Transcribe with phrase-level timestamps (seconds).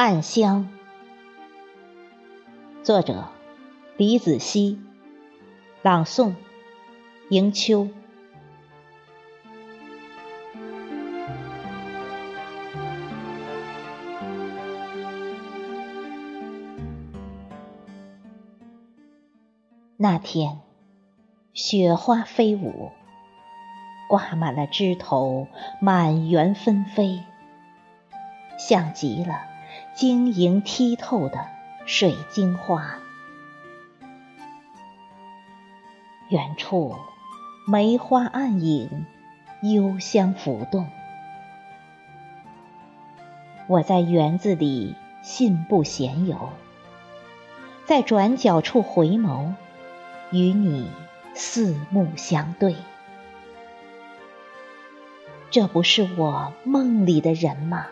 [0.00, 0.68] 暗香，
[2.84, 3.30] 作者
[3.96, 4.80] 李子熙，
[5.82, 6.34] 朗诵
[7.30, 7.88] 迎秋。
[19.96, 20.60] 那天，
[21.52, 22.92] 雪花飞舞，
[24.08, 25.48] 挂满了枝头，
[25.80, 27.24] 满园纷飞，
[28.60, 29.57] 像极了
[29.98, 31.48] 晶莹剔透的
[31.84, 33.00] 水晶花。
[36.28, 36.94] 远处
[37.66, 39.06] 梅花暗影，
[39.60, 40.88] 幽香浮动。
[43.66, 44.94] 我在园子里
[45.24, 46.50] 信步闲游，
[47.84, 49.54] 在转角处回眸。
[50.30, 50.88] 与你
[51.34, 52.76] 四目相对，
[55.50, 57.88] 这不是我梦里的人吗？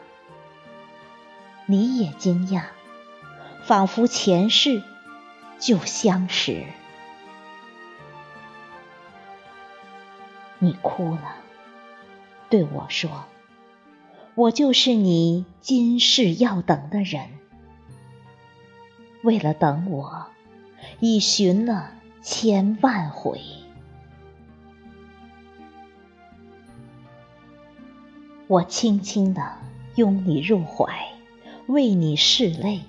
[1.67, 2.63] 你也惊讶，
[3.63, 4.83] 仿佛前世
[5.59, 6.65] 就相识。
[10.59, 11.37] 你哭了，
[12.49, 13.27] 对我说
[14.35, 17.29] ：“我就是你今世要等的人，
[19.23, 20.27] 为了等我，
[21.01, 23.41] 已寻了。”千万回，
[28.49, 29.59] 我轻轻地
[29.95, 30.93] 拥你入怀，
[31.67, 32.83] 为你拭泪。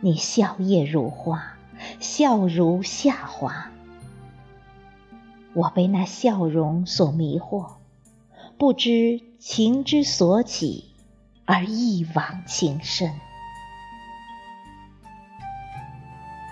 [0.00, 1.56] 你笑靥如花，
[2.00, 3.70] 笑如夏花。
[5.54, 7.72] 我被那笑容所迷惑，
[8.58, 10.90] 不知情之所起，
[11.44, 13.12] 而一往情深，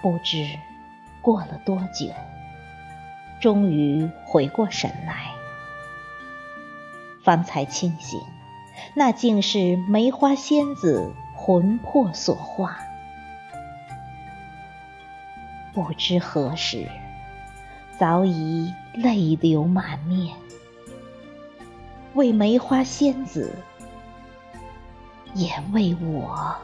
[0.02, 0.46] 不知。
[1.20, 2.12] 过了多久，
[3.40, 5.32] 终于回过神来，
[7.22, 8.20] 方才清醒，
[8.94, 12.78] 那竟是梅花仙子魂魄所化。
[15.72, 16.88] 不知何时，
[17.98, 20.36] 早已泪流满面，
[22.14, 23.56] 为梅花仙子，
[25.34, 26.56] 也为我。